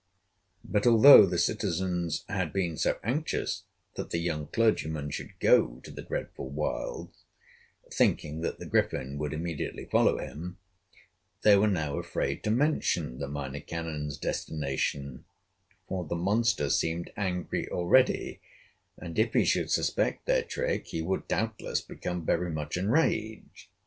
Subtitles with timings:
[0.63, 5.91] But, although the citizens had been so anxious that the young clergyman should go to
[5.91, 7.23] the dreadful wilds,
[7.93, 10.57] thinking that the Griffin would immediately follow him,
[11.43, 15.25] they were now afraid to mention the Minor Canon's destination,
[15.87, 18.39] for the monster seemed angry already,
[18.97, 23.67] and, if he should suspect their trick he would, doubtless, become very much enraged.